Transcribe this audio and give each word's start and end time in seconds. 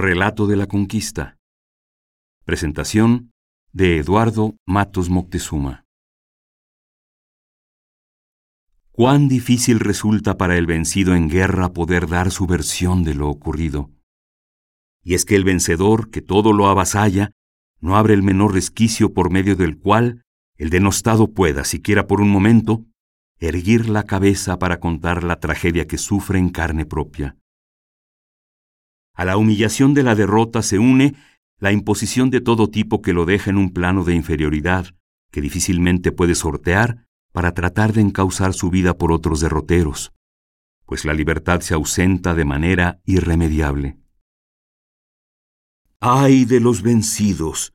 Relato 0.00 0.46
de 0.46 0.54
la 0.54 0.68
Conquista. 0.68 1.38
Presentación 2.44 3.32
de 3.72 3.98
Eduardo 3.98 4.54
Matos 4.64 5.10
Moctezuma. 5.10 5.86
Cuán 8.92 9.26
difícil 9.26 9.80
resulta 9.80 10.38
para 10.38 10.56
el 10.56 10.66
vencido 10.66 11.16
en 11.16 11.28
guerra 11.28 11.72
poder 11.72 12.06
dar 12.06 12.30
su 12.30 12.46
versión 12.46 13.02
de 13.02 13.14
lo 13.14 13.28
ocurrido. 13.28 13.90
Y 15.02 15.14
es 15.14 15.24
que 15.24 15.34
el 15.34 15.42
vencedor, 15.42 16.10
que 16.10 16.22
todo 16.22 16.52
lo 16.52 16.68
avasalla, 16.68 17.32
no 17.80 17.96
abre 17.96 18.14
el 18.14 18.22
menor 18.22 18.54
resquicio 18.54 19.12
por 19.12 19.32
medio 19.32 19.56
del 19.56 19.80
cual 19.80 20.22
el 20.54 20.70
denostado 20.70 21.32
pueda, 21.32 21.64
siquiera 21.64 22.06
por 22.06 22.20
un 22.20 22.30
momento, 22.30 22.84
erguir 23.40 23.88
la 23.88 24.04
cabeza 24.04 24.60
para 24.60 24.78
contar 24.78 25.24
la 25.24 25.40
tragedia 25.40 25.88
que 25.88 25.98
sufre 25.98 26.38
en 26.38 26.50
carne 26.50 26.86
propia. 26.86 27.36
A 29.18 29.24
la 29.24 29.36
humillación 29.36 29.94
de 29.94 30.04
la 30.04 30.14
derrota 30.14 30.62
se 30.62 30.78
une 30.78 31.16
la 31.58 31.72
imposición 31.72 32.30
de 32.30 32.40
todo 32.40 32.70
tipo 32.70 33.02
que 33.02 33.12
lo 33.12 33.24
deja 33.24 33.50
en 33.50 33.56
un 33.56 33.72
plano 33.72 34.04
de 34.04 34.14
inferioridad, 34.14 34.94
que 35.32 35.40
difícilmente 35.40 36.12
puede 36.12 36.36
sortear 36.36 37.04
para 37.32 37.52
tratar 37.52 37.92
de 37.92 38.00
encauzar 38.00 38.54
su 38.54 38.70
vida 38.70 38.96
por 38.96 39.10
otros 39.10 39.40
derroteros, 39.40 40.12
pues 40.86 41.04
la 41.04 41.14
libertad 41.14 41.62
se 41.62 41.74
ausenta 41.74 42.36
de 42.36 42.44
manera 42.44 43.00
irremediable. 43.04 43.98
¡Ay 45.98 46.44
de 46.44 46.60
los 46.60 46.82
vencidos! 46.82 47.74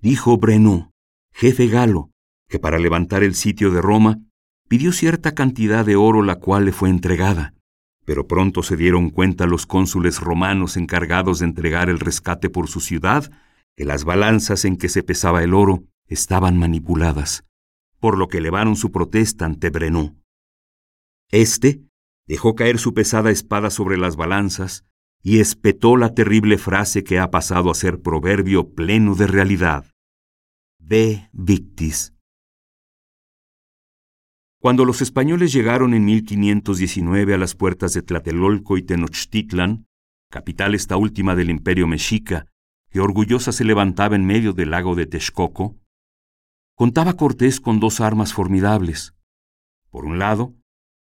dijo 0.00 0.38
Breno, 0.38 0.90
jefe 1.32 1.68
galo, 1.68 2.10
que 2.48 2.58
para 2.58 2.80
levantar 2.80 3.22
el 3.22 3.36
sitio 3.36 3.70
de 3.70 3.80
Roma 3.80 4.18
pidió 4.66 4.90
cierta 4.90 5.36
cantidad 5.36 5.86
de 5.86 5.94
oro 5.94 6.24
la 6.24 6.40
cual 6.40 6.64
le 6.64 6.72
fue 6.72 6.90
entregada, 6.90 7.54
pero 8.04 8.26
pronto 8.26 8.62
se 8.62 8.76
dieron 8.76 9.10
cuenta 9.10 9.46
los 9.46 9.66
cónsules 9.66 10.20
romanos 10.20 10.76
encargados 10.76 11.40
de 11.40 11.46
entregar 11.46 11.88
el 11.88 12.00
rescate 12.00 12.50
por 12.50 12.68
su 12.68 12.80
ciudad 12.80 13.30
que 13.76 13.84
las 13.84 14.04
balanzas 14.04 14.64
en 14.64 14.76
que 14.76 14.88
se 14.88 15.02
pesaba 15.02 15.42
el 15.42 15.54
oro 15.54 15.84
estaban 16.06 16.58
manipuladas 16.58 17.44
por 18.00 18.16
lo 18.16 18.28
que 18.28 18.38
elevaron 18.38 18.74
su 18.74 18.90
protesta 18.90 19.44
ante 19.44 19.70
Brenú. 19.70 20.16
Este 21.30 21.82
dejó 22.26 22.54
caer 22.54 22.78
su 22.78 22.94
pesada 22.94 23.30
espada 23.30 23.70
sobre 23.70 23.98
las 23.98 24.16
balanzas 24.16 24.84
y 25.22 25.38
espetó 25.38 25.96
la 25.96 26.14
terrible 26.14 26.58
frase 26.58 27.04
que 27.04 27.18
ha 27.18 27.30
pasado 27.30 27.70
a 27.70 27.74
ser 27.74 28.00
proverbio 28.00 28.74
pleno 28.74 29.14
de 29.14 29.26
realidad. 29.26 29.84
Ve 30.78 31.28
victis. 31.32 32.14
Cuando 34.60 34.84
los 34.84 35.00
españoles 35.00 35.54
llegaron 35.54 35.94
en 35.94 36.04
1519 36.04 37.32
a 37.32 37.38
las 37.38 37.54
puertas 37.54 37.94
de 37.94 38.02
Tlatelolco 38.02 38.76
y 38.76 38.82
Tenochtitlan, 38.82 39.86
capital 40.30 40.74
esta 40.74 40.98
última 40.98 41.34
del 41.34 41.48
imperio 41.48 41.86
mexica, 41.86 42.44
que 42.90 43.00
orgullosa 43.00 43.52
se 43.52 43.64
levantaba 43.64 44.16
en 44.16 44.26
medio 44.26 44.52
del 44.52 44.72
lago 44.72 44.94
de 44.94 45.06
Texcoco, 45.06 45.78
Contaba 46.74 47.14
Cortés 47.14 47.58
con 47.58 47.80
dos 47.80 48.02
armas 48.02 48.34
formidables. 48.34 49.14
Por 49.88 50.04
un 50.04 50.18
lado, 50.18 50.54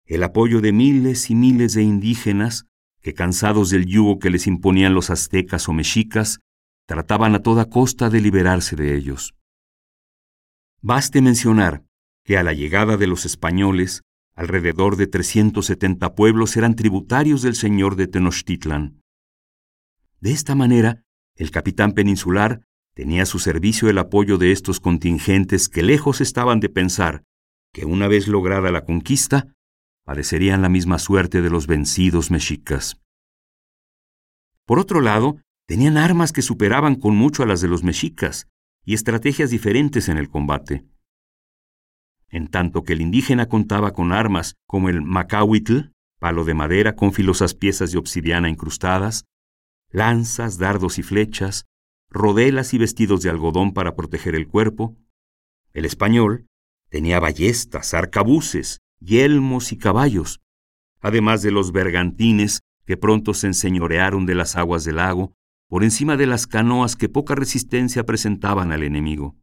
el 0.05 0.21
apoyo 0.21 0.61
de 0.61 0.71
miles 0.71 1.31
y 1.31 1.35
miles 1.35 1.73
de 1.73 1.81
indígenas 1.81 2.67
que, 3.01 3.15
cansados 3.15 3.71
del 3.71 3.87
yugo 3.87 4.19
que 4.19 4.29
les 4.29 4.45
imponían 4.45 4.93
los 4.93 5.09
aztecas 5.09 5.67
o 5.67 5.73
mexicas, 5.73 6.41
trataban 6.85 7.33
a 7.33 7.39
toda 7.39 7.65
costa 7.65 8.11
de 8.11 8.21
liberarse 8.21 8.75
de 8.75 8.95
ellos. 8.95 9.33
Baste 10.81 11.21
mencionar 11.23 11.86
que 12.27 12.37
a 12.37 12.43
la 12.43 12.51
llegada 12.51 12.97
de 12.97 13.07
los 13.07 13.25
españoles, 13.25 14.01
alrededor 14.35 14.97
de 14.97 15.07
370 15.07 16.13
pueblos 16.13 16.57
eran 16.57 16.75
tributarios 16.75 17.41
del 17.41 17.55
señor 17.55 17.95
de 17.95 18.07
Tenochtitlan. 18.07 19.01
De 20.19 20.33
esta 20.33 20.53
manera, 20.53 21.05
el 21.35 21.51
capitán 21.51 21.93
peninsular 21.93 22.67
tenía 22.93 23.23
a 23.23 23.25
su 23.25 23.39
servicio 23.39 23.89
el 23.89 23.97
apoyo 23.97 24.37
de 24.37 24.51
estos 24.51 24.81
contingentes 24.81 25.69
que 25.69 25.83
lejos 25.83 26.19
estaban 26.19 26.59
de 26.59 26.67
pensar 26.67 27.23
que 27.73 27.85
una 27.85 28.09
vez 28.09 28.27
lograda 28.27 28.71
la 28.71 28.83
conquista, 28.83 29.55
padecerían 30.03 30.61
la 30.61 30.69
misma 30.69 30.99
suerte 30.99 31.41
de 31.41 31.49
los 31.49 31.65
vencidos 31.65 32.29
mexicas. 32.29 32.99
Por 34.65 34.79
otro 34.79 34.99
lado, 34.99 35.37
tenían 35.65 35.95
armas 35.95 36.33
que 36.33 36.41
superaban 36.41 36.95
con 36.95 37.15
mucho 37.15 37.43
a 37.43 37.45
las 37.45 37.61
de 37.61 37.69
los 37.69 37.83
mexicas 37.83 38.49
y 38.83 38.95
estrategias 38.95 39.49
diferentes 39.49 40.09
en 40.09 40.17
el 40.17 40.27
combate. 40.27 40.83
En 42.29 42.47
tanto 42.47 42.83
que 42.83 42.93
el 42.93 43.01
indígena 43.01 43.47
contaba 43.47 43.93
con 43.93 44.11
armas 44.11 44.55
como 44.67 44.89
el 44.89 45.01
macahuitl, 45.01 45.91
palo 46.19 46.43
de 46.43 46.53
madera 46.53 46.95
con 46.95 47.13
filosas 47.13 47.53
piezas 47.53 47.91
de 47.91 47.97
obsidiana 47.97 48.49
incrustadas, 48.49 49.25
lanzas, 49.89 50.57
dardos 50.57 50.97
y 50.99 51.03
flechas, 51.03 51.65
rodelas 52.09 52.73
y 52.73 52.77
vestidos 52.77 53.21
de 53.21 53.29
algodón 53.29 53.73
para 53.73 53.95
proteger 53.95 54.35
el 54.35 54.47
cuerpo. 54.47 54.97
El 55.73 55.85
español 55.85 56.47
tenía 56.89 57.19
ballestas, 57.19 57.93
arcabuces, 57.93 58.79
yelmos 58.99 59.71
y 59.71 59.77
caballos, 59.77 60.41
además 60.99 61.41
de 61.41 61.51
los 61.51 61.71
bergantines 61.71 62.61
que 62.85 62.97
pronto 62.97 63.33
se 63.33 63.47
enseñorearon 63.47 64.25
de 64.25 64.35
las 64.35 64.55
aguas 64.55 64.83
del 64.83 64.95
lago, 64.97 65.33
por 65.67 65.83
encima 65.83 66.15
de 66.15 66.25
las 66.25 66.47
canoas 66.47 66.95
que 66.95 67.09
poca 67.09 67.35
resistencia 67.35 68.05
presentaban 68.05 68.71
al 68.71 68.83
enemigo. 68.83 69.35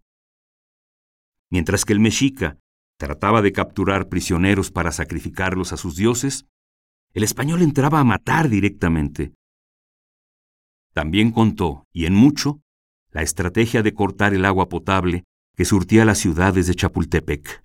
Mientras 1.51 1.85
que 1.85 1.93
el 1.93 2.01
mexica 2.01 2.59
trataba 2.99 3.43
de 3.43 3.53
capturar 3.53 4.09
prisioneros 4.09 4.71
para 4.71 4.93
sacrificarlos 4.93 5.73
a 5.73 5.77
sus 5.77 5.97
dioses, 5.97 6.47
el 7.13 7.23
español 7.23 7.63
entraba 7.63 8.01
a 8.01 8.05
matar 8.05 8.49
directamente. 8.49 9.33
También 10.93 11.33
contó, 11.33 11.87
y 11.93 12.07
en 12.07 12.15
mucho, 12.15 12.61
la 13.11 13.23
estrategia 13.23 13.83
de 13.83 13.95
cortar 13.95 14.35
el 14.35 14.45
agua 14.45 14.69
potable 14.69 15.25
que 15.57 15.65
surtía 15.65 16.05
las 16.05 16.19
ciudades 16.19 16.67
de 16.67 16.75
Chapultepec. 16.75 17.65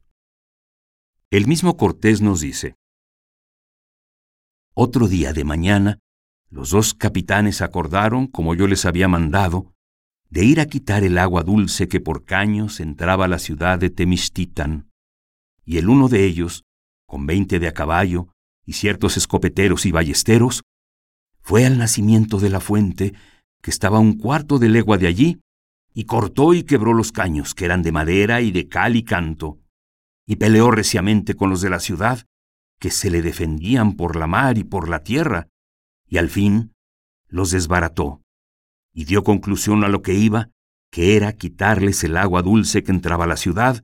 El 1.31 1.47
mismo 1.47 1.77
Cortés 1.77 2.21
nos 2.21 2.41
dice, 2.41 2.75
Otro 4.73 5.07
día 5.07 5.33
de 5.33 5.43
mañana, 5.43 5.99
los 6.49 6.71
dos 6.71 6.93
capitanes 6.95 7.61
acordaron, 7.61 8.27
como 8.27 8.55
yo 8.55 8.67
les 8.67 8.85
había 8.85 9.07
mandado, 9.07 9.73
de 10.29 10.45
ir 10.45 10.59
a 10.59 10.65
quitar 10.65 11.03
el 11.03 11.17
agua 11.17 11.43
dulce 11.43 11.87
que 11.87 11.99
por 11.99 12.25
caños 12.25 12.79
entraba 12.79 13.25
a 13.25 13.27
la 13.27 13.39
ciudad 13.39 13.79
de 13.79 13.89
Temistitán, 13.89 14.88
y 15.69 15.77
el 15.77 15.87
uno 15.87 16.09
de 16.09 16.25
ellos, 16.25 16.65
con 17.05 17.27
veinte 17.27 17.59
de 17.59 17.67
a 17.67 17.75
caballo 17.75 18.29
y 18.65 18.73
ciertos 18.73 19.17
escopeteros 19.17 19.85
y 19.85 19.91
ballesteros, 19.91 20.63
fue 21.41 21.63
al 21.63 21.77
nacimiento 21.77 22.39
de 22.39 22.49
la 22.49 22.59
fuente, 22.59 23.13
que 23.61 23.69
estaba 23.69 23.99
un 23.99 24.17
cuarto 24.17 24.57
de 24.57 24.67
legua 24.67 24.97
de 24.97 25.05
allí, 25.05 25.41
y 25.93 26.05
cortó 26.05 26.55
y 26.55 26.63
quebró 26.63 26.95
los 26.95 27.11
caños, 27.11 27.53
que 27.53 27.65
eran 27.65 27.83
de 27.83 27.91
madera 27.91 28.41
y 28.41 28.49
de 28.49 28.67
cal 28.67 28.95
y 28.95 29.03
canto, 29.03 29.59
y 30.25 30.37
peleó 30.37 30.71
reciamente 30.71 31.35
con 31.35 31.51
los 31.51 31.61
de 31.61 31.69
la 31.69 31.79
ciudad, 31.79 32.25
que 32.79 32.89
se 32.89 33.11
le 33.11 33.21
defendían 33.21 33.93
por 33.93 34.15
la 34.15 34.25
mar 34.25 34.57
y 34.57 34.63
por 34.63 34.89
la 34.89 35.03
tierra, 35.03 35.49
y 36.07 36.17
al 36.17 36.31
fin 36.31 36.73
los 37.27 37.51
desbarató, 37.51 38.23
y 38.91 39.05
dio 39.05 39.23
conclusión 39.23 39.83
a 39.83 39.87
lo 39.87 40.01
que 40.01 40.15
iba, 40.15 40.49
que 40.89 41.15
era 41.15 41.33
quitarles 41.33 42.03
el 42.03 42.17
agua 42.17 42.41
dulce 42.41 42.81
que 42.81 42.91
entraba 42.91 43.25
a 43.25 43.27
la 43.27 43.37
ciudad, 43.37 43.83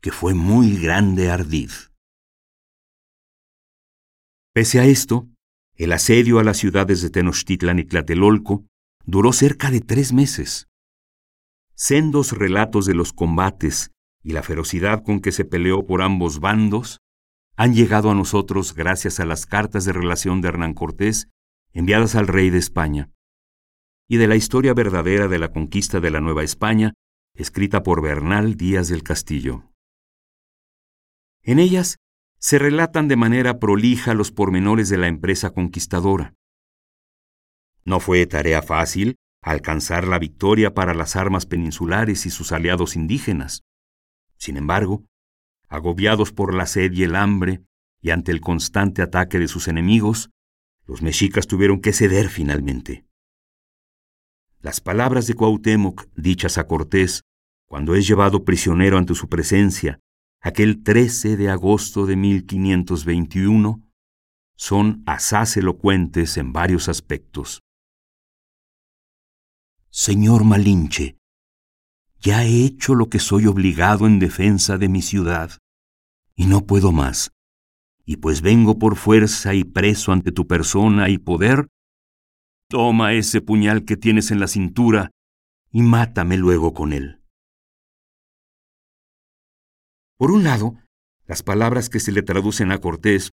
que 0.00 0.10
fue 0.10 0.34
muy 0.34 0.76
grande 0.78 1.30
ardid. 1.30 1.70
Pese 4.52 4.80
a 4.80 4.84
esto, 4.84 5.28
el 5.76 5.92
asedio 5.92 6.38
a 6.38 6.44
las 6.44 6.56
ciudades 6.56 7.02
de 7.02 7.10
Tenochtitlan 7.10 7.78
y 7.78 7.84
Tlatelolco 7.84 8.66
duró 9.04 9.32
cerca 9.32 9.70
de 9.70 9.80
tres 9.80 10.12
meses. 10.12 10.68
Sendos 11.74 12.32
relatos 12.32 12.86
de 12.86 12.94
los 12.94 13.12
combates 13.12 13.90
y 14.22 14.32
la 14.32 14.42
ferocidad 14.42 15.02
con 15.02 15.20
que 15.20 15.32
se 15.32 15.44
peleó 15.44 15.86
por 15.86 16.02
ambos 16.02 16.40
bandos 16.40 16.98
han 17.56 17.74
llegado 17.74 18.10
a 18.10 18.14
nosotros 18.14 18.74
gracias 18.74 19.20
a 19.20 19.24
las 19.24 19.46
cartas 19.46 19.84
de 19.84 19.92
relación 19.92 20.40
de 20.40 20.48
Hernán 20.48 20.74
Cortés 20.74 21.28
enviadas 21.72 22.14
al 22.16 22.26
rey 22.26 22.50
de 22.50 22.58
España, 22.58 23.10
y 24.08 24.16
de 24.16 24.26
la 24.26 24.36
historia 24.36 24.74
verdadera 24.74 25.28
de 25.28 25.38
la 25.38 25.52
conquista 25.52 26.00
de 26.00 26.10
la 26.10 26.20
Nueva 26.20 26.42
España, 26.42 26.94
escrita 27.34 27.82
por 27.82 28.02
Bernal 28.02 28.56
Díaz 28.56 28.88
del 28.88 29.02
Castillo. 29.02 29.69
En 31.42 31.58
ellas 31.58 31.98
se 32.38 32.58
relatan 32.58 33.08
de 33.08 33.16
manera 33.16 33.58
prolija 33.58 34.14
los 34.14 34.32
pormenores 34.32 34.88
de 34.88 34.98
la 34.98 35.08
empresa 35.08 35.50
conquistadora. 35.50 36.34
No 37.84 38.00
fue 38.00 38.26
tarea 38.26 38.62
fácil 38.62 39.16
alcanzar 39.42 40.06
la 40.06 40.18
victoria 40.18 40.74
para 40.74 40.94
las 40.94 41.16
armas 41.16 41.46
peninsulares 41.46 42.26
y 42.26 42.30
sus 42.30 42.52
aliados 42.52 42.94
indígenas. 42.94 43.62
Sin 44.36 44.56
embargo, 44.56 45.04
agobiados 45.68 46.32
por 46.32 46.54
la 46.54 46.66
sed 46.66 46.92
y 46.92 47.04
el 47.04 47.16
hambre, 47.16 47.62
y 48.02 48.10
ante 48.10 48.32
el 48.32 48.40
constante 48.40 49.02
ataque 49.02 49.38
de 49.38 49.48
sus 49.48 49.68
enemigos, 49.68 50.30
los 50.86 51.02
mexicas 51.02 51.46
tuvieron 51.46 51.80
que 51.80 51.92
ceder 51.92 52.28
finalmente. 52.28 53.04
Las 54.60 54.80
palabras 54.80 55.26
de 55.26 55.34
Cuauhtémoc 55.34 56.06
dichas 56.16 56.58
a 56.58 56.66
Cortés, 56.66 57.22
cuando 57.66 57.94
es 57.94 58.06
llevado 58.06 58.44
prisionero 58.44 58.98
ante 58.98 59.14
su 59.14 59.28
presencia 59.28 60.00
aquel 60.40 60.82
13 60.82 61.36
de 61.36 61.50
agosto 61.50 62.06
de 62.06 62.16
1521, 62.16 63.82
son 64.56 65.02
asaz 65.06 65.56
elocuentes 65.56 66.36
en 66.36 66.52
varios 66.52 66.88
aspectos. 66.88 67.62
Señor 69.90 70.44
Malinche, 70.44 71.18
ya 72.20 72.44
he 72.44 72.64
hecho 72.64 72.94
lo 72.94 73.08
que 73.08 73.18
soy 73.18 73.46
obligado 73.46 74.06
en 74.06 74.18
defensa 74.18 74.78
de 74.78 74.88
mi 74.88 75.02
ciudad, 75.02 75.58
y 76.36 76.46
no 76.46 76.66
puedo 76.66 76.92
más. 76.92 77.32
Y 78.04 78.16
pues 78.16 78.40
vengo 78.40 78.78
por 78.78 78.96
fuerza 78.96 79.54
y 79.54 79.64
preso 79.64 80.12
ante 80.12 80.32
tu 80.32 80.46
persona 80.46 81.08
y 81.10 81.18
poder, 81.18 81.68
toma 82.68 83.12
ese 83.14 83.40
puñal 83.40 83.84
que 83.84 83.96
tienes 83.96 84.30
en 84.30 84.40
la 84.40 84.46
cintura 84.46 85.10
y 85.70 85.82
mátame 85.82 86.36
luego 86.36 86.72
con 86.72 86.92
él. 86.92 87.19
Por 90.20 90.32
un 90.32 90.44
lado, 90.44 90.76
las 91.26 91.42
palabras 91.42 91.88
que 91.88 91.98
se 91.98 92.12
le 92.12 92.20
traducen 92.20 92.72
a 92.72 92.78
Cortés 92.78 93.30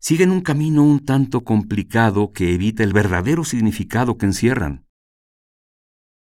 siguen 0.00 0.32
un 0.32 0.40
camino 0.40 0.82
un 0.82 1.04
tanto 1.04 1.44
complicado 1.44 2.32
que 2.32 2.52
evita 2.52 2.82
el 2.82 2.92
verdadero 2.92 3.44
significado 3.44 4.18
que 4.18 4.26
encierran. 4.26 4.84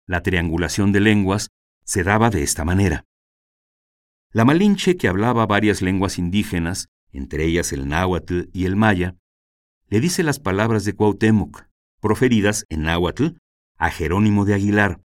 La 0.06 0.22
triangulación 0.22 0.92
de 0.92 1.00
lenguas 1.00 1.48
se 1.86 2.04
daba 2.04 2.30
de 2.30 2.44
esta 2.44 2.66
manera. 2.66 3.06
La 4.34 4.44
Malinche, 4.44 4.98
que 4.98 5.08
hablaba 5.08 5.46
varias 5.46 5.82
lenguas 5.82 6.20
indígenas, 6.20 6.90
entre 7.14 7.46
ellas 7.46 7.72
el 7.72 7.88
náhuatl 7.88 8.50
y 8.52 8.66
el 8.66 8.76
maya, 8.76 9.16
le 9.88 10.02
dice 10.02 10.24
las 10.24 10.42
palabras 10.42 10.84
de 10.84 10.92
Cuauhtémoc, 10.92 11.70
proferidas 12.02 12.66
en 12.68 12.82
náhuatl, 12.82 13.38
a 13.78 13.92
Jerónimo 13.92 14.44
de 14.44 14.56
Aguilar, 14.56 15.00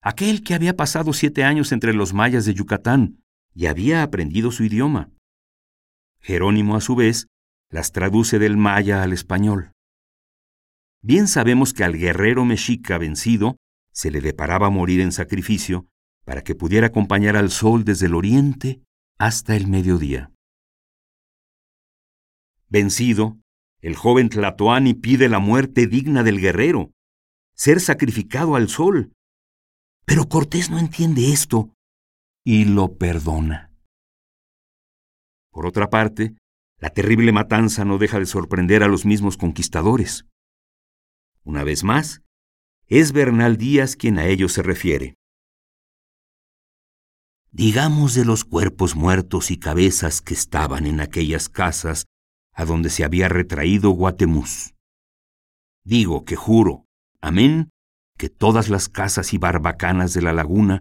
aquel 0.00 0.44
que 0.44 0.54
había 0.54 0.76
pasado 0.76 1.12
siete 1.12 1.42
años 1.42 1.72
entre 1.72 1.92
los 1.92 2.14
mayas 2.14 2.44
de 2.44 2.54
Yucatán 2.54 3.24
y 3.58 3.66
había 3.66 4.04
aprendido 4.04 4.52
su 4.52 4.62
idioma. 4.62 5.10
Jerónimo, 6.20 6.76
a 6.76 6.80
su 6.80 6.94
vez, 6.94 7.26
las 7.70 7.90
traduce 7.90 8.38
del 8.38 8.56
maya 8.56 9.02
al 9.02 9.12
español. 9.12 9.72
Bien 11.02 11.26
sabemos 11.26 11.74
que 11.74 11.82
al 11.82 11.98
guerrero 11.98 12.44
mexica 12.44 12.98
vencido 12.98 13.56
se 13.92 14.12
le 14.12 14.20
deparaba 14.20 14.70
morir 14.70 15.00
en 15.00 15.10
sacrificio 15.10 15.88
para 16.24 16.44
que 16.44 16.54
pudiera 16.54 16.86
acompañar 16.86 17.36
al 17.36 17.50
sol 17.50 17.82
desde 17.82 18.06
el 18.06 18.14
oriente 18.14 18.80
hasta 19.18 19.56
el 19.56 19.66
mediodía. 19.66 20.30
Vencido, 22.68 23.40
el 23.80 23.96
joven 23.96 24.28
Tlatoani 24.28 24.94
pide 24.94 25.28
la 25.28 25.40
muerte 25.40 25.88
digna 25.88 26.22
del 26.22 26.40
guerrero, 26.40 26.92
ser 27.54 27.80
sacrificado 27.80 28.54
al 28.54 28.68
sol. 28.68 29.12
Pero 30.04 30.28
Cortés 30.28 30.70
no 30.70 30.78
entiende 30.78 31.32
esto 31.32 31.74
y 32.50 32.64
lo 32.64 32.96
perdona. 32.96 33.70
Por 35.52 35.66
otra 35.66 35.90
parte, 35.90 36.34
la 36.78 36.88
terrible 36.88 37.30
matanza 37.30 37.84
no 37.84 37.98
deja 37.98 38.18
de 38.18 38.24
sorprender 38.24 38.82
a 38.82 38.88
los 38.88 39.04
mismos 39.04 39.36
conquistadores. 39.36 40.24
Una 41.44 41.62
vez 41.62 41.84
más, 41.84 42.22
es 42.86 43.12
Bernal 43.12 43.58
Díaz 43.58 43.96
quien 43.96 44.18
a 44.18 44.24
ellos 44.24 44.54
se 44.54 44.62
refiere. 44.62 45.14
Digamos 47.50 48.14
de 48.14 48.24
los 48.24 48.46
cuerpos 48.46 48.96
muertos 48.96 49.50
y 49.50 49.58
cabezas 49.58 50.22
que 50.22 50.32
estaban 50.32 50.86
en 50.86 51.00
aquellas 51.02 51.50
casas 51.50 52.06
a 52.54 52.64
donde 52.64 52.88
se 52.88 53.04
había 53.04 53.28
retraído 53.28 53.90
Guatemuz. 53.90 54.72
Digo 55.84 56.24
que 56.24 56.36
juro, 56.36 56.86
amén, 57.20 57.68
que 58.16 58.30
todas 58.30 58.70
las 58.70 58.88
casas 58.88 59.34
y 59.34 59.36
barbacanas 59.36 60.14
de 60.14 60.22
la 60.22 60.32
laguna 60.32 60.80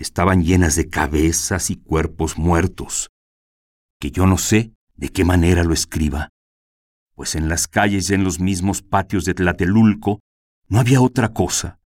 estaban 0.00 0.42
llenas 0.42 0.76
de 0.76 0.88
cabezas 0.88 1.70
y 1.70 1.76
cuerpos 1.76 2.38
muertos, 2.38 3.10
que 4.00 4.10
yo 4.10 4.26
no 4.26 4.38
sé 4.38 4.72
de 4.96 5.10
qué 5.10 5.24
manera 5.24 5.62
lo 5.62 5.74
escriba, 5.74 6.30
pues 7.14 7.34
en 7.34 7.50
las 7.50 7.68
calles 7.68 8.08
y 8.08 8.14
en 8.14 8.24
los 8.24 8.40
mismos 8.40 8.80
patios 8.80 9.26
de 9.26 9.34
Tlatelulco 9.34 10.20
no 10.68 10.80
había 10.80 11.02
otra 11.02 11.34
cosa, 11.34 11.80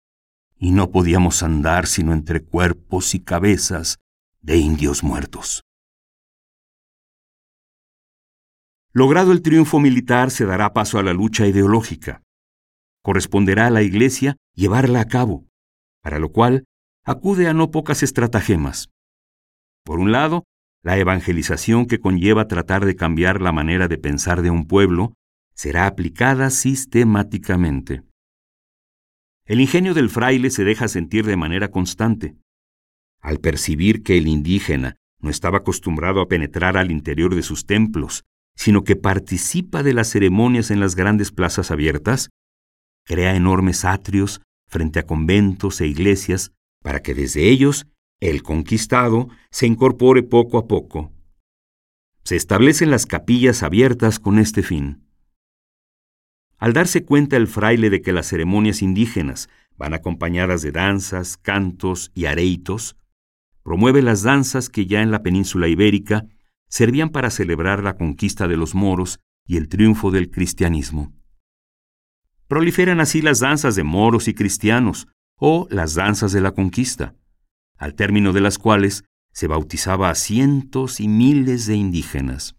y 0.59 0.73
no 0.73 0.91
podíamos 0.91 1.45
andar 1.45 1.87
sino 1.87 2.13
entre 2.13 2.43
cuerpos 2.43 3.15
y 3.15 3.21
cabezas 3.21 3.99
de 4.43 4.57
indios 4.57 5.05
muertos. 5.05 5.63
Logrado 8.93 9.31
el 9.31 9.41
triunfo 9.41 9.79
militar, 9.79 10.33
se 10.33 10.47
dará 10.47 10.73
paso 10.73 10.99
a 10.99 11.05
la 11.05 11.13
lucha 11.13 11.47
ideológica. 11.47 12.23
Corresponderá 13.03 13.69
a 13.69 13.71
la 13.71 13.83
Iglesia 13.83 14.37
llevarla 14.55 15.01
a 15.01 15.05
cabo, 15.05 15.47
para 16.03 16.19
lo 16.19 16.33
cual 16.33 16.65
acude 17.05 17.49
a 17.49 17.55
no 17.55 17.71
pocas 17.71 18.03
estratagemas. 18.03 18.91
Por 19.85 20.01
un 20.01 20.13
lado, 20.13 20.45
la 20.83 20.99
evangelización 20.99 21.87
que 21.87 22.01
conlleva 22.01 22.49
tratar 22.49 22.85
de 22.85 22.97
cambiar 22.97 23.41
la 23.41 23.53
manera 23.53 23.89
de 23.89 23.99
pensar 23.99 24.43
de 24.43 24.51
un 24.51 24.67
pueblo 24.67 25.15
será 25.55 25.87
aplicada 25.87 26.51
sistemáticamente. 26.51 28.03
El 29.45 29.61
ingenio 29.61 29.95
del 29.95 30.11
fraile 30.11 30.51
se 30.51 30.65
deja 30.65 30.89
sentir 30.89 31.27
de 31.27 31.37
manera 31.37 31.71
constante. 31.71 32.37
Al 33.21 33.41
percibir 33.41 34.03
que 34.03 34.17
el 34.17 34.27
indígena 34.27 34.97
no 35.21 35.29
estaba 35.29 35.59
acostumbrado 35.59 36.21
a 36.21 36.29
penetrar 36.29 36.77
al 36.77 36.91
interior 36.91 37.35
de 37.35 37.43
sus 37.43 37.67
templos, 37.67 38.25
sino 38.55 38.85
que 38.85 38.97
participa 38.97 39.83
de 39.83 39.93
las 39.93 40.09
ceremonias 40.09 40.71
en 40.71 40.81
las 40.81 40.95
grandes 40.95 41.31
plazas 41.31 41.71
abiertas, 41.71 42.31
crea 43.05 43.35
enormes 43.35 43.85
atrios 43.85 44.41
frente 44.67 45.01
a 45.01 45.07
conventos 45.07 45.81
e 45.81 45.87
iglesias 45.87 46.53
para 46.83 47.01
que 47.03 47.15
desde 47.15 47.49
ellos 47.49 47.87
el 48.21 48.43
conquistado 48.43 49.29
se 49.51 49.67
incorpore 49.67 50.23
poco 50.23 50.59
a 50.59 50.67
poco. 50.67 51.13
Se 52.23 52.37
establecen 52.37 52.91
las 52.91 53.07
capillas 53.07 53.63
abiertas 53.63 54.19
con 54.19 54.39
este 54.39 54.63
fin. 54.63 55.07
Al 56.59 56.75
darse 56.75 57.05
cuenta 57.05 57.37
el 57.37 57.47
fraile 57.47 57.89
de 57.89 58.03
que 58.03 58.13
las 58.13 58.27
ceremonias 58.27 58.83
indígenas 58.83 59.49
van 59.77 59.95
acompañadas 59.95 60.61
de 60.61 60.73
danzas, 60.73 61.39
cantos 61.39 62.13
y 62.15 62.27
areitos, 62.27 62.97
promueve 63.63 64.03
las 64.03 64.23
danzas 64.23 64.69
que 64.69 64.87
ya 64.87 65.01
en 65.01 65.11
la 65.11 65.23
península 65.23 65.69
ibérica 65.69 66.27
servían 66.69 67.09
para 67.09 67.31
celebrar 67.31 67.83
la 67.83 67.97
conquista 67.97 68.47
de 68.47 68.59
los 68.59 68.75
moros 68.75 69.21
y 69.47 69.57
el 69.57 69.69
triunfo 69.69 70.11
del 70.11 70.31
cristianismo. 70.31 71.13
Proliferan 72.47 73.01
así 73.01 73.23
las 73.23 73.41
danzas 73.41 73.75
de 73.75 73.85
moros 73.85 74.29
y 74.29 74.35
cristianos, 74.35 75.09
o 75.41 75.67
las 75.71 75.95
danzas 75.95 76.33
de 76.33 76.41
la 76.41 76.53
conquista, 76.53 77.17
al 77.77 77.95
término 77.95 78.33
de 78.33 78.43
las 78.43 78.59
cuales 78.59 79.05
se 79.33 79.47
bautizaba 79.47 80.11
a 80.11 80.15
cientos 80.15 81.01
y 81.01 81.09
miles 81.09 81.67
de 81.67 81.75
indígenas. 81.75 82.57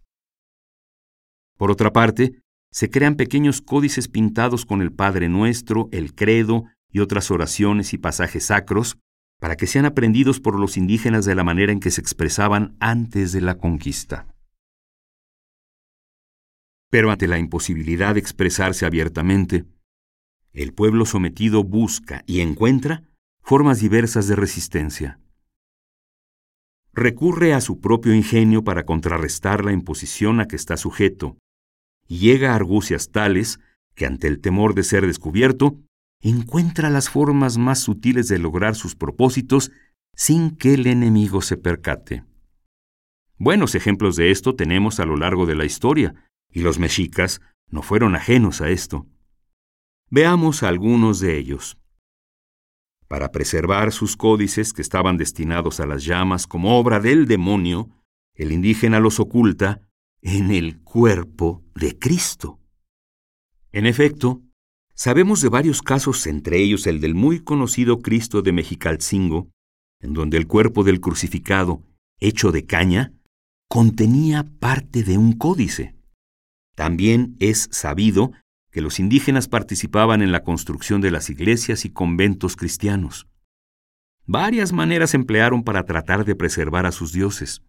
Por 1.58 1.70
otra 1.70 1.94
parte, 1.94 2.42
se 2.72 2.90
crean 2.90 3.16
pequeños 3.16 3.62
códices 3.62 4.08
pintados 4.08 4.66
con 4.66 4.82
el 4.82 4.92
Padre 4.92 5.30
Nuestro, 5.30 5.90
el 5.92 6.16
Credo 6.16 6.66
y 6.90 7.00
otras 7.00 7.30
oraciones 7.30 7.94
y 7.94 7.98
pasajes 7.98 8.46
sacros 8.46 8.98
para 9.40 9.56
que 9.56 9.68
sean 9.68 9.86
aprendidos 9.86 10.40
por 10.40 10.60
los 10.60 10.76
indígenas 10.76 11.26
de 11.26 11.36
la 11.36 11.44
manera 11.44 11.72
en 11.72 11.80
que 11.80 11.92
se 11.92 12.02
expresaban 12.02 12.76
antes 12.80 13.32
de 13.32 13.42
la 13.42 13.58
conquista. 13.58 14.28
Pero 16.90 17.12
ante 17.12 17.28
la 17.28 17.38
imposibilidad 17.38 18.16
de 18.16 18.20
expresarse 18.20 18.86
abiertamente, 18.86 19.66
el 20.54 20.74
pueblo 20.74 21.06
sometido 21.06 21.64
busca 21.64 22.24
y 22.26 22.42
encuentra 22.42 23.04
formas 23.42 23.80
diversas 23.80 24.28
de 24.28 24.36
resistencia. 24.36 25.20
Recurre 26.94 27.54
a 27.54 27.62
su 27.62 27.80
propio 27.80 28.14
ingenio 28.14 28.64
para 28.64 28.86
contrarrestar 28.86 29.64
la 29.64 29.72
imposición 29.72 30.40
a 30.40 30.48
que 30.48 30.58
está 30.58 30.76
sujeto, 30.76 31.38
y 32.08 32.18
llega 32.18 32.52
a 32.52 32.56
argucias 32.56 33.10
tales 33.12 33.60
que 33.96 34.06
ante 34.06 34.28
el 34.28 34.40
temor 34.42 34.74
de 34.74 34.84
ser 34.84 35.08
descubierto, 35.08 35.78
encuentra 36.22 36.90
las 36.90 37.10
formas 37.10 37.58
más 37.58 37.80
sutiles 37.80 38.28
de 38.28 38.40
lograr 38.40 38.76
sus 38.76 38.96
propósitos 38.96 39.72
sin 40.16 40.56
que 40.56 40.74
el 40.74 40.86
enemigo 40.88 41.42
se 41.42 41.58
percate. 41.58 42.24
Buenos 43.38 43.74
ejemplos 43.74 44.18
de 44.18 44.30
esto 44.30 44.56
tenemos 44.56 45.00
a 45.00 45.06
lo 45.06 45.16
largo 45.18 45.46
de 45.46 45.56
la 45.56 45.66
historia, 45.66 46.14
y 46.52 46.62
los 46.62 46.78
mexicas 46.78 47.42
no 47.70 47.82
fueron 47.82 48.16
ajenos 48.16 48.62
a 48.62 48.70
esto. 48.70 49.08
Veamos 50.12 50.62
algunos 50.62 51.20
de 51.20 51.38
ellos. 51.40 51.78
Para 53.08 53.32
preservar 53.32 53.92
sus 53.92 54.16
códices 54.16 54.74
que 54.74 54.84
estaban 54.84 55.18
destinados 55.18 55.80
a 55.80 55.88
las 55.88 56.06
llamas 56.06 56.46
como 56.46 56.78
obra 56.78 57.00
del 57.00 57.26
demonio, 57.26 57.90
el 58.36 58.52
indígena 58.52 59.00
los 59.00 59.20
oculta 59.20 59.82
en 60.22 60.52
el 60.52 60.82
cuerpo 60.82 61.64
de 61.74 61.98
Cristo. 61.98 62.60
En 63.72 63.88
efecto, 63.88 64.42
Sabemos 65.04 65.42
de 65.42 65.50
varios 65.50 65.82
casos, 65.82 66.28
entre 66.28 66.60
ellos 66.62 66.86
el 66.86 67.02
del 67.02 67.16
muy 67.16 67.40
conocido 67.40 68.04
Cristo 68.04 68.44
de 68.44 68.52
Mexicalcingo, 68.52 69.50
en 70.00 70.14
donde 70.14 70.38
el 70.38 70.46
cuerpo 70.46 70.84
del 70.84 71.02
crucificado, 71.02 71.82
hecho 72.20 72.52
de 72.52 72.68
caña, 72.68 73.12
contenía 73.68 74.44
parte 74.60 75.02
de 75.02 75.18
un 75.18 75.34
códice. 75.34 75.96
También 76.76 77.36
es 77.40 77.68
sabido 77.72 78.32
que 78.72 78.82
los 78.82 79.00
indígenas 79.00 79.48
participaban 79.48 80.22
en 80.22 80.32
la 80.32 80.44
construcción 80.44 81.02
de 81.02 81.12
las 81.12 81.30
iglesias 81.30 81.86
y 81.86 81.92
conventos 81.92 82.56
cristianos. 82.56 83.28
Varias 84.26 84.72
maneras 84.72 85.14
emplearon 85.14 85.64
para 85.64 85.84
tratar 85.84 86.26
de 86.26 86.36
preservar 86.36 86.86
a 86.86 86.92
sus 86.92 87.12
dioses. 87.12 87.64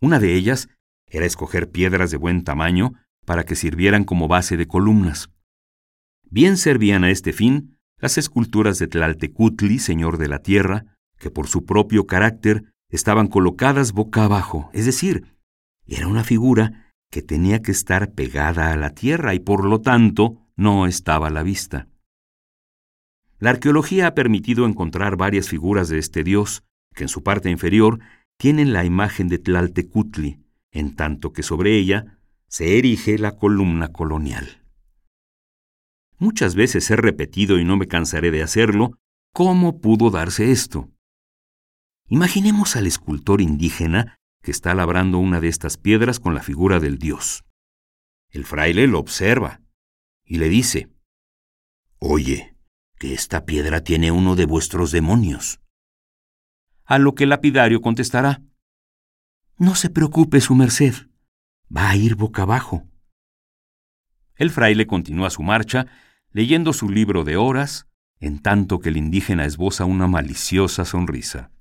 Una 0.00 0.18
de 0.18 0.34
ellas 0.34 0.68
era 1.06 1.26
escoger 1.26 1.70
piedras 1.70 2.10
de 2.10 2.16
buen 2.16 2.42
tamaño 2.42 2.94
para 3.24 3.44
que 3.44 3.54
sirvieran 3.54 4.04
como 4.04 4.26
base 4.26 4.56
de 4.56 4.66
columnas. 4.66 5.30
Bien 6.28 6.56
servían 6.56 7.04
a 7.04 7.10
este 7.10 7.32
fin 7.32 7.78
las 7.98 8.18
esculturas 8.18 8.78
de 8.78 8.88
Tlaltecutli, 8.88 9.78
señor 9.78 10.18
de 10.18 10.28
la 10.28 10.40
tierra, 10.40 10.96
que 11.18 11.30
por 11.30 11.46
su 11.46 11.64
propio 11.64 12.06
carácter 12.06 12.64
estaban 12.90 13.28
colocadas 13.28 13.92
boca 13.92 14.24
abajo, 14.24 14.68
es 14.72 14.86
decir, 14.86 15.36
era 15.86 16.08
una 16.08 16.24
figura 16.24 16.83
que 17.14 17.22
tenía 17.22 17.62
que 17.62 17.70
estar 17.70 18.10
pegada 18.10 18.72
a 18.72 18.76
la 18.76 18.90
tierra 18.90 19.34
y 19.34 19.38
por 19.38 19.64
lo 19.64 19.80
tanto 19.80 20.48
no 20.56 20.88
estaba 20.88 21.28
a 21.28 21.30
la 21.30 21.44
vista. 21.44 21.86
La 23.38 23.50
arqueología 23.50 24.08
ha 24.08 24.14
permitido 24.16 24.66
encontrar 24.66 25.16
varias 25.16 25.48
figuras 25.48 25.88
de 25.88 25.98
este 25.98 26.24
dios, 26.24 26.64
que 26.92 27.04
en 27.04 27.08
su 27.08 27.22
parte 27.22 27.50
inferior 27.50 28.00
tienen 28.36 28.72
la 28.72 28.84
imagen 28.84 29.28
de 29.28 29.38
Tlaltecutli, 29.38 30.40
en 30.72 30.96
tanto 30.96 31.32
que 31.32 31.44
sobre 31.44 31.78
ella 31.78 32.18
se 32.48 32.78
erige 32.78 33.16
la 33.16 33.36
columna 33.36 33.92
colonial. 33.92 34.64
Muchas 36.18 36.56
veces 36.56 36.90
he 36.90 36.96
repetido 36.96 37.60
y 37.60 37.64
no 37.64 37.76
me 37.76 37.86
cansaré 37.86 38.32
de 38.32 38.42
hacerlo, 38.42 38.98
¿cómo 39.32 39.78
pudo 39.80 40.10
darse 40.10 40.50
esto? 40.50 40.90
Imaginemos 42.08 42.74
al 42.74 42.88
escultor 42.88 43.40
indígena 43.40 44.16
que 44.44 44.50
está 44.50 44.74
labrando 44.74 45.18
una 45.18 45.40
de 45.40 45.48
estas 45.48 45.78
piedras 45.78 46.20
con 46.20 46.34
la 46.34 46.42
figura 46.42 46.78
del 46.78 46.98
dios. 46.98 47.44
El 48.28 48.44
fraile 48.44 48.86
lo 48.86 48.98
observa 48.98 49.62
y 50.22 50.36
le 50.36 50.50
dice, 50.50 50.90
Oye, 51.98 52.54
que 52.98 53.14
esta 53.14 53.46
piedra 53.46 53.80
tiene 53.80 54.12
uno 54.12 54.36
de 54.36 54.44
vuestros 54.44 54.92
demonios. 54.92 55.62
A 56.84 56.98
lo 56.98 57.14
que 57.14 57.24
el 57.24 57.30
lapidario 57.30 57.80
contestará, 57.80 58.42
No 59.56 59.74
se 59.74 59.88
preocupe, 59.88 60.42
su 60.42 60.54
merced, 60.54 60.94
va 61.74 61.88
a 61.88 61.96
ir 61.96 62.14
boca 62.14 62.42
abajo. 62.42 62.86
El 64.36 64.50
fraile 64.50 64.86
continúa 64.86 65.30
su 65.30 65.42
marcha, 65.42 65.86
leyendo 66.32 66.74
su 66.74 66.90
libro 66.90 67.24
de 67.24 67.38
horas, 67.38 67.88
en 68.20 68.42
tanto 68.42 68.80
que 68.80 68.90
el 68.90 68.98
indígena 68.98 69.46
esboza 69.46 69.86
una 69.86 70.06
maliciosa 70.06 70.84
sonrisa. 70.84 71.53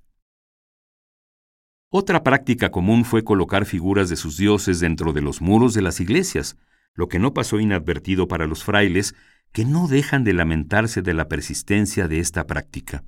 Otra 1.95 2.23
práctica 2.23 2.71
común 2.71 3.05
fue 3.05 3.23
colocar 3.23 3.67
figuras 3.67 4.09
de 4.09 4.15
sus 4.15 4.35
dioses 4.35 4.79
dentro 4.79 5.13
de 5.13 5.21
los 5.21 5.41
muros 5.41 5.75
de 5.75 5.83
las 5.83 5.99
iglesias, 5.99 6.57
lo 6.95 7.07
que 7.07 7.19
no 7.19 7.35
pasó 7.35 7.59
inadvertido 7.59 8.27
para 8.27 8.47
los 8.47 8.63
frailes, 8.63 9.13
que 9.51 9.63
no 9.63 9.87
dejan 9.87 10.23
de 10.23 10.33
lamentarse 10.33 11.03
de 11.03 11.13
la 11.13 11.27
persistencia 11.27 12.07
de 12.07 12.17
esta 12.17 12.47
práctica. 12.47 13.03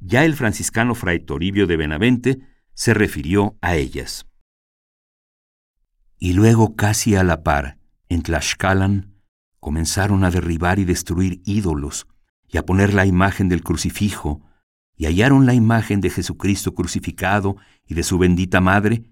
Ya 0.00 0.26
el 0.26 0.34
franciscano 0.34 0.94
fray 0.94 1.20
Toribio 1.20 1.66
de 1.66 1.78
Benavente 1.78 2.40
se 2.74 2.92
refirió 2.92 3.56
a 3.62 3.76
ellas. 3.76 4.26
Y 6.18 6.34
luego, 6.34 6.76
casi 6.76 7.14
a 7.14 7.24
la 7.24 7.42
par, 7.42 7.78
en 8.10 8.20
Tlaxcalan, 8.20 9.14
comenzaron 9.60 10.24
a 10.24 10.30
derribar 10.30 10.78
y 10.78 10.84
destruir 10.84 11.40
ídolos, 11.46 12.06
y 12.48 12.58
a 12.58 12.66
poner 12.66 12.92
la 12.92 13.06
imagen 13.06 13.48
del 13.48 13.62
crucifijo, 13.62 14.42
y 14.98 15.06
hallaron 15.06 15.46
la 15.46 15.54
imagen 15.54 16.00
de 16.00 16.10
Jesucristo 16.10 16.74
crucificado 16.74 17.56
y 17.86 17.94
de 17.94 18.02
su 18.02 18.18
bendita 18.18 18.60
madre, 18.60 19.04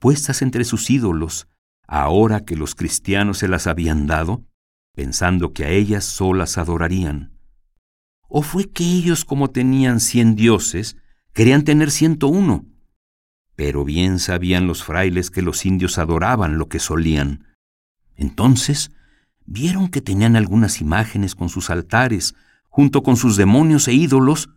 puestas 0.00 0.42
entre 0.42 0.64
sus 0.64 0.90
ídolos, 0.90 1.48
ahora 1.86 2.44
que 2.44 2.56
los 2.56 2.74
cristianos 2.74 3.38
se 3.38 3.46
las 3.46 3.68
habían 3.68 4.08
dado, 4.08 4.44
pensando 4.94 5.52
que 5.52 5.64
a 5.64 5.70
ellas 5.70 6.04
solas 6.04 6.58
adorarían. 6.58 7.38
¿O 8.28 8.42
fue 8.42 8.68
que 8.68 8.82
ellos, 8.84 9.24
como 9.24 9.48
tenían 9.48 10.00
cien 10.00 10.34
dioses, 10.34 10.96
querían 11.32 11.62
tener 11.62 11.92
ciento 11.92 12.26
uno? 12.26 12.66
Pero 13.54 13.84
bien 13.84 14.18
sabían 14.18 14.66
los 14.66 14.82
frailes 14.82 15.30
que 15.30 15.40
los 15.40 15.64
indios 15.64 15.98
adoraban 15.98 16.58
lo 16.58 16.68
que 16.68 16.80
solían. 16.80 17.46
Entonces, 18.16 18.90
vieron 19.46 19.88
que 19.88 20.00
tenían 20.00 20.34
algunas 20.34 20.80
imágenes 20.80 21.36
con 21.36 21.48
sus 21.48 21.70
altares, 21.70 22.34
junto 22.68 23.04
con 23.04 23.16
sus 23.16 23.36
demonios 23.36 23.86
e 23.86 23.92
ídolos, 23.92 24.50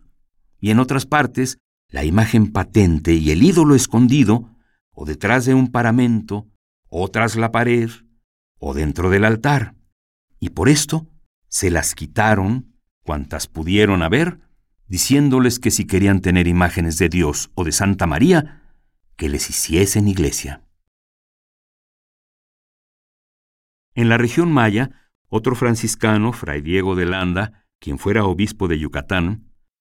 y 0.62 0.70
en 0.70 0.78
otras 0.78 1.04
partes 1.04 1.58
la 1.88 2.04
imagen 2.04 2.52
patente 2.52 3.12
y 3.14 3.32
el 3.32 3.42
ídolo 3.42 3.74
escondido, 3.74 4.48
o 4.92 5.04
detrás 5.04 5.44
de 5.44 5.54
un 5.54 5.72
paramento, 5.72 6.48
o 6.88 7.10
tras 7.10 7.36
la 7.36 7.50
pared, 7.50 7.90
o 8.58 8.72
dentro 8.72 9.10
del 9.10 9.24
altar. 9.24 9.74
Y 10.38 10.50
por 10.50 10.68
esto 10.68 11.10
se 11.48 11.70
las 11.70 11.94
quitaron, 11.94 12.76
cuantas 13.02 13.48
pudieron 13.48 14.02
haber, 14.02 14.38
diciéndoles 14.86 15.58
que 15.58 15.72
si 15.72 15.84
querían 15.84 16.20
tener 16.20 16.46
imágenes 16.46 16.96
de 16.96 17.08
Dios 17.08 17.50
o 17.54 17.64
de 17.64 17.72
Santa 17.72 18.06
María, 18.06 18.62
que 19.16 19.28
les 19.28 19.50
hiciesen 19.50 20.06
iglesia. 20.06 20.62
En 23.94 24.08
la 24.08 24.16
región 24.16 24.52
maya, 24.52 25.10
otro 25.28 25.56
franciscano, 25.56 26.32
fray 26.32 26.60
Diego 26.62 26.94
de 26.94 27.06
Landa, 27.06 27.66
quien 27.80 27.98
fuera 27.98 28.24
obispo 28.24 28.68
de 28.68 28.78
Yucatán, 28.78 29.51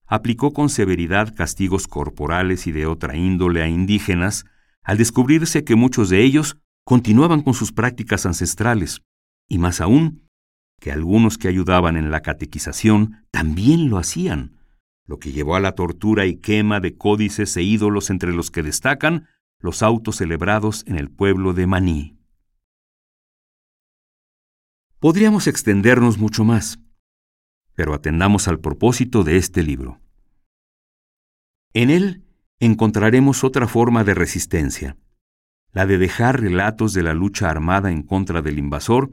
aplicó 0.07 0.53
con 0.53 0.69
severidad 0.69 1.33
castigos 1.35 1.88
corporales 1.88 2.67
y 2.67 2.71
de 2.71 2.85
otra 2.85 3.15
índole 3.15 3.62
a 3.62 3.67
indígenas 3.67 4.45
al 4.83 4.97
descubrirse 4.97 5.63
que 5.63 5.75
muchos 5.75 6.09
de 6.09 6.24
ellos 6.24 6.57
continuaban 6.83 7.41
con 7.41 7.55
sus 7.55 7.71
prácticas 7.71 8.25
ancestrales, 8.25 9.01
y 9.47 9.57
más 9.57 9.81
aún, 9.81 10.29
que 10.79 10.91
algunos 10.91 11.38
que 11.38 11.47
ayudaban 11.47 11.97
en 11.97 12.12
la 12.12 12.21
catequización 12.21 13.25
también 13.31 13.89
lo 13.89 13.97
hacían, 13.97 14.57
lo 15.07 15.17
que 15.17 15.31
llevó 15.31 15.55
a 15.55 15.59
la 15.59 15.74
tortura 15.74 16.25
y 16.25 16.38
quema 16.38 16.79
de 16.79 16.95
códices 16.95 17.57
e 17.57 17.63
ídolos 17.63 18.09
entre 18.09 18.33
los 18.33 18.51
que 18.51 18.63
destacan 18.63 19.27
los 19.59 19.81
autos 19.81 20.17
celebrados 20.17 20.83
en 20.85 20.97
el 20.97 21.09
pueblo 21.09 21.53
de 21.53 21.65
Maní. 21.65 22.19
Podríamos 25.00 25.47
extendernos 25.47 26.17
mucho 26.17 26.43
más, 26.43 26.79
pero 27.75 27.94
atendamos 27.94 28.48
al 28.48 28.60
propósito 28.60 29.24
de 29.24 29.38
este 29.38 29.62
libro. 29.62 30.00
En 31.74 31.89
él 31.89 32.24
encontraremos 32.60 33.44
otra 33.44 33.67
forma 33.67 34.03
de 34.03 34.13
resistencia, 34.13 34.98
la 35.72 35.86
de 35.86 35.98
dejar 35.98 36.39
relatos 36.39 36.94
de 36.94 37.03
la 37.03 37.13
lucha 37.13 37.50
armada 37.50 37.91
en 37.91 38.01
contra 38.01 38.41
del 38.41 38.58
invasor 38.58 39.12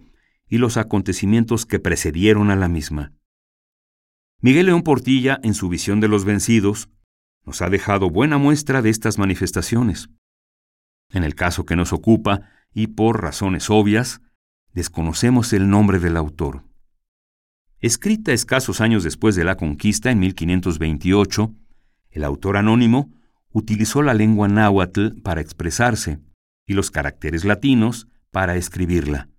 y 0.49 0.59
los 0.59 0.77
acontecimientos 0.77 1.67
que 1.67 1.81
precedieron 1.81 2.51
a 2.51 2.57
la 2.57 2.69
misma. 2.69 3.13
Miguel 4.41 4.67
León 4.67 4.83
Portilla, 4.83 5.41
en 5.43 5.55
su 5.55 5.69
visión 5.69 6.01
de 6.01 6.09
los 6.09 6.25
vencidos, 6.25 6.89
nos 7.45 7.63
ha 7.63 7.71
dejado 7.71 8.11
buena 8.11 8.39
muestra 8.39 8.83
de 8.83 8.91
estas 8.91 9.19
manifestaciones. 9.19 10.11
En 11.11 11.25
el 11.25 11.35
caso 11.35 11.65
que 11.65 11.77
nos 11.77 11.93
ocupa, 11.93 12.49
y 12.73 12.89
por 12.89 13.23
razones 13.23 13.71
obvias, 13.71 14.21
desconocemos 14.73 15.53
el 15.53 15.69
nombre 15.69 15.99
del 15.99 16.17
autor. 16.17 16.65
Escrita 17.83 18.33
escasos 18.33 18.81
años 18.81 19.03
después 19.03 19.35
de 19.35 19.43
la 19.43 19.57
conquista, 19.57 20.13
en 20.13 20.21
1528, 20.21 21.53
el 22.13 22.23
autor 22.23 22.57
anónimo 22.57 23.11
utilizó 23.51 24.03
la 24.03 24.15
lengua 24.15 24.47
náhuatl 24.47 25.21
para 25.21 25.41
expresarse 25.41 26.21
y 26.65 26.75
los 26.75 26.93
caracteres 26.93 27.45
latinos 27.45 28.07
para 28.31 28.55
escribirla, 28.55 29.31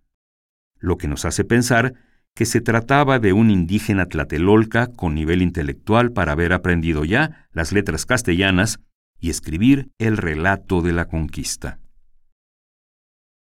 lo 0.77 0.97
que 0.97 1.07
nos 1.07 1.23
hace 1.23 1.45
pensar 1.45 1.93
que 2.35 2.43
se 2.43 2.59
trataba 2.59 3.17
de 3.17 3.31
un 3.31 3.50
indígena 3.50 4.07
tlatelolca 4.07 4.88
con 4.88 5.15
nivel 5.15 5.41
intelectual 5.41 6.12
para 6.12 6.33
haber 6.33 6.51
aprendido 6.51 7.05
ya 7.05 7.47
las 7.53 7.71
letras 7.71 8.05
castellanas 8.05 8.81
y 9.21 9.29
escribir 9.29 9.89
el 10.00 10.17
relato 10.17 10.81
de 10.81 10.91
la 10.91 11.05
conquista. 11.05 11.79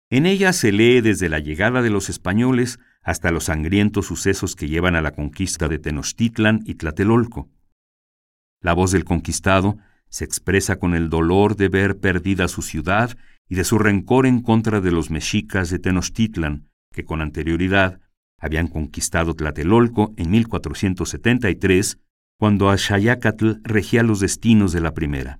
En 0.09 0.25
ella 0.25 0.51
se 0.51 0.73
lee 0.73 0.99
desde 0.99 1.29
la 1.29 1.39
llegada 1.39 1.81
de 1.81 1.91
los 1.91 2.09
españoles 2.09 2.77
hasta 3.01 3.31
los 3.31 3.45
sangrientos 3.45 4.05
sucesos 4.05 4.55
que 4.55 4.67
llevan 4.67 4.95
a 4.95 5.01
la 5.01 5.11
conquista 5.11 5.67
de 5.67 5.79
Tenochtitlan 5.79 6.61
y 6.65 6.75
Tlatelolco. 6.75 7.49
La 8.61 8.73
voz 8.73 8.91
del 8.91 9.05
conquistado 9.05 9.77
se 10.09 10.25
expresa 10.25 10.77
con 10.77 10.93
el 10.93 11.09
dolor 11.09 11.55
de 11.55 11.69
ver 11.69 11.99
perdida 11.99 12.47
su 12.47 12.61
ciudad 12.61 13.17
y 13.47 13.55
de 13.55 13.63
su 13.63 13.79
rencor 13.79 14.25
en 14.25 14.41
contra 14.41 14.81
de 14.81 14.91
los 14.91 15.09
mexicas 15.09 15.69
de 15.69 15.79
Tenochtitlan, 15.79 16.67
que 16.91 17.05
con 17.05 17.21
anterioridad 17.21 17.99
habían 18.37 18.67
conquistado 18.67 19.35
Tlatelolco 19.35 20.13
en 20.17 20.31
1473, 20.31 21.99
cuando 22.37 22.69
Axayacatl 22.69 23.61
regía 23.63 24.03
los 24.03 24.19
destinos 24.19 24.71
de 24.71 24.81
la 24.81 24.93
primera. 24.93 25.39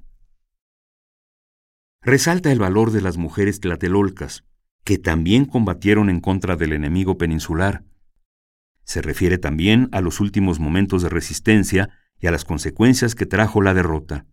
Resalta 2.04 2.52
el 2.52 2.60
valor 2.60 2.92
de 2.92 3.02
las 3.02 3.18
mujeres 3.18 3.60
tlatelolcas, 3.60 4.44
que 4.84 4.98
también 4.98 5.46
combatieron 5.46 6.10
en 6.10 6.20
contra 6.20 6.56
del 6.56 6.74
enemigo 6.74 7.18
peninsular. 7.18 7.84
Se 8.84 9.02
refiere 9.02 9.38
también 9.38 9.90
a 9.92 10.02
los 10.02 10.20
últimos 10.20 10.60
momentos 10.60 11.02
de 11.04 11.10
resistencia 11.10 11.90
y 12.20 12.28
a 12.28 12.32
las 12.32 12.46
consecuencias 12.46 13.16
que 13.16 13.26
trajo 13.26 13.62
la 13.62 13.74
derrota. 13.74 14.26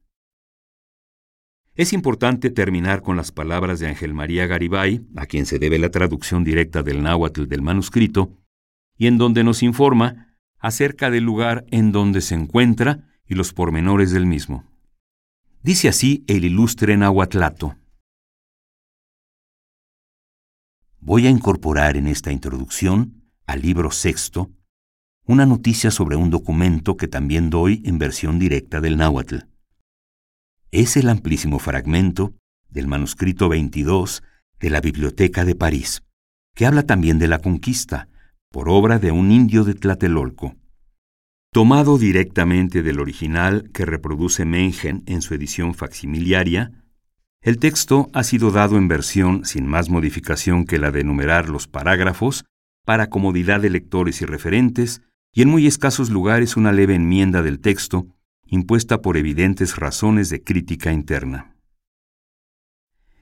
Es 1.75 1.93
importante 1.93 2.51
terminar 2.51 3.03
con 3.03 3.17
las 3.17 3.31
palabras 3.31 3.79
de 3.79 3.87
Ángel 3.87 4.13
María 4.13 4.47
Garibay, 4.47 5.07
a 5.15 5.27
quien 5.27 5.47
se 5.47 5.61
debe 5.61 5.79
la 5.79 5.91
traducción 5.91 6.43
directa 6.43 6.83
del 6.83 7.03
náhuatl 7.03 7.47
del 7.47 7.63
manuscrito, 7.63 8.37
y 8.97 9.07
en 9.07 9.17
donde 9.17 9.45
nos 9.45 9.63
informa 9.63 10.35
acerca 10.59 11.11
del 11.11 11.23
lugar 11.23 11.65
en 11.71 11.93
donde 11.93 12.21
se 12.21 12.35
encuentra 12.35 13.09
y 13.27 13.37
los 13.37 13.53
pormenores 13.53 14.11
del 14.11 14.27
mismo. 14.27 14.65
Dice 15.63 15.89
así 15.89 16.25
el 16.27 16.45
ilustre 16.45 16.97
Nahuatlato. 16.97 17.77
Voy 21.01 21.27
a 21.27 21.31
incorporar 21.31 21.97
en 21.97 22.07
esta 22.07 22.33
introducción 22.33 23.23
al 23.47 23.63
libro 23.63 23.91
sexto 23.91 24.51
una 25.27 25.47
noticia 25.47 25.91
sobre 25.91 26.17
un 26.17 26.31
documento 26.31 26.97
que 26.97 27.07
también 27.07 27.51
doy 27.51 27.83
en 27.85 27.99
versión 27.99 28.39
directa 28.39 28.81
del 28.81 28.97
náhuatl. 28.97 29.37
Es 30.71 30.97
el 30.97 31.09
amplísimo 31.09 31.59
fragmento 31.59 32.35
del 32.69 32.89
manuscrito 32.89 33.49
22 33.49 34.23
de 34.59 34.71
la 34.71 34.81
Biblioteca 34.81 35.45
de 35.45 35.55
París, 35.55 36.03
que 36.55 36.67
habla 36.67 36.83
también 36.83 37.19
de 37.19 37.29
la 37.29 37.39
conquista, 37.39 38.09
por 38.51 38.69
obra 38.69 38.99
de 38.99 39.13
un 39.13 39.31
indio 39.31 39.65
de 39.65 39.75
Tlatelolco. 39.75 40.57
Tomado 41.53 41.99
directamente 41.99 42.83
del 42.83 43.01
original 43.01 43.71
que 43.73 43.87
reproduce 43.87 44.45
Mengen 44.45 45.03
en 45.07 45.23
su 45.23 45.35
edición 45.35 45.75
facsimiliaria, 45.75 46.73
el 47.41 47.59
texto 47.59 48.11
ha 48.13 48.25
sido 48.25 48.51
dado 48.51 48.77
en 48.77 48.89
versión 48.89 49.45
sin 49.45 49.67
más 49.67 49.91
modificación 49.91 50.65
que 50.65 50.79
la 50.79 50.91
de 50.91 51.01
enumerar 51.01 51.49
los 51.49 51.69
parágrafos 51.69 52.45
para 52.85 53.11
comodidad 53.11 53.61
de 53.61 53.71
lectores 53.71 54.23
y 54.23 54.25
referentes, 54.25 55.03
y 55.33 55.43
en 55.43 55.49
muy 55.49 55.67
escasos 55.67 56.11
lugares 56.11 56.57
una 56.57 56.73
leve 56.73 56.95
enmienda 56.95 57.43
del 57.43 57.61
texto, 57.61 58.07
impuesta 58.47 59.03
por 59.03 59.17
evidentes 59.17 59.77
razones 59.77 60.31
de 60.31 60.43
crítica 60.43 60.91
interna. 60.91 61.55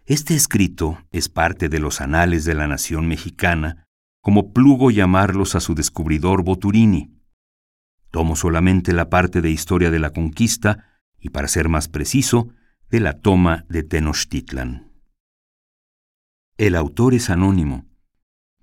Este 0.07 0.37
escrito 0.37 1.03
es 1.11 1.29
parte 1.29 1.69
de 1.69 1.81
los 1.81 2.01
anales 2.01 2.45
de 2.45 2.55
la 2.55 2.69
nación 2.69 3.09
mexicana, 3.09 3.87
como 4.23 4.53
plugo 4.53 4.93
llamarlos 4.93 5.57
a 5.57 5.61
su 5.61 5.75
descubridor 5.75 6.43
Boturini. 6.45 7.13
Tomo 8.13 8.37
solamente 8.37 8.93
la 8.93 9.11
parte 9.11 9.43
de 9.43 9.51
historia 9.51 9.91
de 9.91 9.99
la 9.99 10.11
conquista 10.11 11.01
y, 11.19 11.31
para 11.31 11.49
ser 11.49 11.69
más 11.69 11.89
preciso, 11.89 12.49
de 12.91 13.01
la 13.01 13.21
toma 13.21 13.65
de 13.69 13.83
Tenochtitlan. 13.83 14.93
El 16.57 16.77
autor 16.77 17.15
es 17.15 17.31
anónimo. 17.31 17.87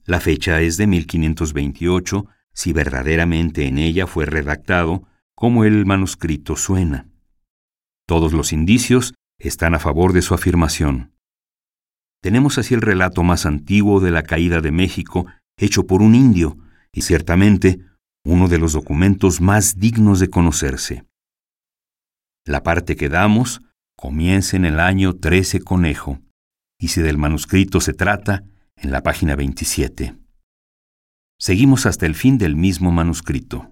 La 0.05 0.19
fecha 0.19 0.61
es 0.61 0.77
de 0.77 0.87
1528, 0.87 2.25
si 2.53 2.73
verdaderamente 2.73 3.67
en 3.67 3.77
ella 3.77 4.07
fue 4.07 4.25
redactado 4.25 5.03
como 5.35 5.65
el 5.65 5.85
manuscrito 5.85 6.55
suena. 6.55 7.09
Todos 8.07 8.33
los 8.33 8.53
indicios 8.53 9.13
están 9.39 9.75
a 9.75 9.79
favor 9.79 10.13
de 10.13 10.21
su 10.21 10.33
afirmación. 10.33 11.13
Tenemos 12.21 12.57
así 12.57 12.73
el 12.73 12.81
relato 12.81 13.23
más 13.23 13.45
antiguo 13.45 13.99
de 13.99 14.11
la 14.11 14.23
caída 14.23 14.61
de 14.61 14.71
México 14.71 15.25
hecho 15.57 15.85
por 15.85 16.01
un 16.01 16.15
indio 16.15 16.57
y 16.93 17.01
ciertamente 17.01 17.79
uno 18.23 18.47
de 18.47 18.57
los 18.57 18.71
documentos 18.71 19.41
más 19.41 19.77
dignos 19.77 20.19
de 20.19 20.29
conocerse. 20.29 21.05
La 22.45 22.63
parte 22.63 22.95
que 22.95 23.09
damos 23.09 23.61
comienza 23.95 24.57
en 24.57 24.65
el 24.65 24.79
año 24.79 25.13
13 25.13 25.61
Conejo, 25.61 26.19
y 26.79 26.89
si 26.89 27.01
del 27.01 27.17
manuscrito 27.17 27.79
se 27.79 27.93
trata, 27.93 28.43
en 28.75 28.91
la 28.91 29.01
página 29.01 29.35
27. 29.35 30.15
Seguimos 31.39 31.85
hasta 31.85 32.05
el 32.05 32.15
fin 32.15 32.37
del 32.37 32.55
mismo 32.55 32.91
manuscrito. 32.91 33.71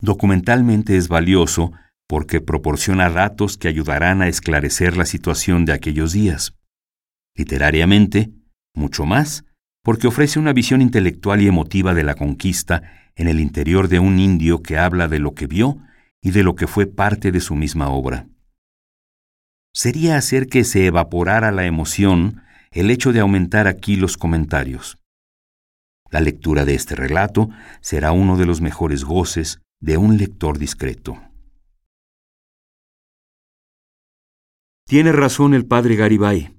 Documentalmente 0.00 0.96
es 0.96 1.08
valioso 1.08 1.72
porque 2.08 2.40
proporciona 2.40 3.10
datos 3.10 3.56
que 3.56 3.68
ayudarán 3.68 4.22
a 4.22 4.28
esclarecer 4.28 4.96
la 4.96 5.06
situación 5.06 5.64
de 5.64 5.72
aquellos 5.72 6.12
días. 6.12 6.54
Literariamente, 7.36 8.32
mucho 8.74 9.06
más, 9.06 9.44
porque 9.82 10.06
ofrece 10.06 10.38
una 10.38 10.52
visión 10.52 10.82
intelectual 10.82 11.40
y 11.40 11.48
emotiva 11.48 11.94
de 11.94 12.04
la 12.04 12.14
conquista 12.14 12.82
en 13.16 13.28
el 13.28 13.40
interior 13.40 13.88
de 13.88 13.98
un 13.98 14.18
indio 14.18 14.62
que 14.62 14.78
habla 14.78 15.08
de 15.08 15.18
lo 15.18 15.34
que 15.34 15.46
vio 15.46 15.78
y 16.20 16.30
de 16.30 16.42
lo 16.42 16.54
que 16.54 16.66
fue 16.66 16.86
parte 16.86 17.32
de 17.32 17.40
su 17.40 17.54
misma 17.54 17.88
obra 17.88 18.26
sería 19.72 20.16
hacer 20.16 20.48
que 20.48 20.64
se 20.64 20.86
evaporara 20.86 21.50
la 21.52 21.66
emoción 21.66 22.42
el 22.70 22.90
hecho 22.90 23.12
de 23.12 23.20
aumentar 23.20 23.66
aquí 23.66 23.96
los 23.96 24.16
comentarios. 24.16 24.98
La 26.10 26.20
lectura 26.20 26.64
de 26.64 26.74
este 26.74 26.94
relato 26.94 27.48
será 27.80 28.12
uno 28.12 28.36
de 28.36 28.46
los 28.46 28.60
mejores 28.60 29.04
goces 29.04 29.60
de 29.80 29.96
un 29.96 30.18
lector 30.18 30.58
discreto. 30.58 31.20
Tiene 34.86 35.12
razón 35.12 35.54
el 35.54 35.66
padre 35.66 35.96
Garibay. 35.96 36.54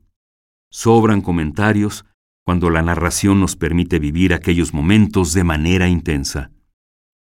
Sobran 0.72 1.22
comentarios 1.22 2.06
cuando 2.44 2.72
la 2.72 2.82
narración 2.82 3.40
nos 3.40 3.56
permite 3.56 4.00
vivir 4.00 4.34
aquellos 4.34 4.74
momentos 4.74 5.34
de 5.34 5.44
manera 5.44 5.88
intensa. 5.88 6.52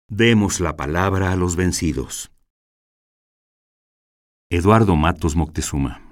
Demos 0.08 0.60
la 0.60 0.76
palabra 0.76 1.32
a 1.32 1.36
los 1.36 1.56
vencidos. 1.56 2.32
Eduardo 4.48 4.94
Matos 4.94 5.34
Moctezuma. 5.34 6.05